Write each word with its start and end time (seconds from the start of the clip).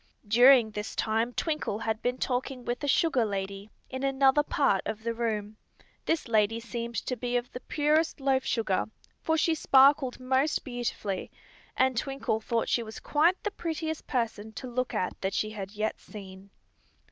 During 0.27 0.71
this 0.71 0.95
time 0.95 1.31
Twinkle 1.31 1.77
had 1.77 2.01
been 2.01 2.17
talking 2.17 2.65
with 2.65 2.83
a 2.83 2.87
sugar 2.87 3.23
lady, 3.23 3.69
in 3.87 4.01
another 4.01 4.41
part 4.41 4.81
of 4.87 5.03
the 5.03 5.13
room. 5.13 5.57
This 6.05 6.27
lady 6.27 6.59
seemed 6.59 6.95
to 7.05 7.15
be 7.15 7.37
of 7.37 7.51
the 7.51 7.59
purest 7.59 8.19
loaf 8.19 8.43
sugar, 8.43 8.85
for 9.21 9.37
she 9.37 9.53
sparkled 9.53 10.19
most 10.19 10.63
beautifully, 10.63 11.29
and 11.77 11.95
Twinkle 11.95 12.39
thought 12.39 12.67
she 12.67 12.81
was 12.81 12.99
quite 12.99 13.43
the 13.43 13.51
prettiest 13.51 14.07
person 14.07 14.53
to 14.53 14.65
look 14.65 14.95
at 14.95 15.21
that 15.21 15.35
she 15.35 15.51
had 15.51 15.73
yet 15.73 15.99
seen. 15.99 16.49